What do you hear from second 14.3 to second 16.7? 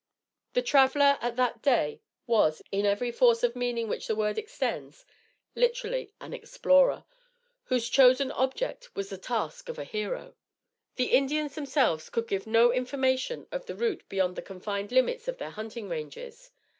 the confined limits of their hunting ranges.